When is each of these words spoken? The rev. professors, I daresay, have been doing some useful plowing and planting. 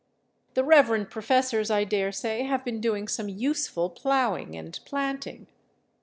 The 0.55 0.63
rev. 0.63 1.11
professors, 1.11 1.69
I 1.69 1.83
daresay, 1.83 2.41
have 2.41 2.65
been 2.65 2.81
doing 2.81 3.07
some 3.07 3.29
useful 3.29 3.91
plowing 3.91 4.55
and 4.55 4.79
planting. 4.83 5.45